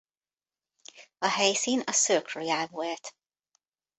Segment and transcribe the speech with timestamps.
[1.17, 3.15] A helyszín a Cirque Royal volt.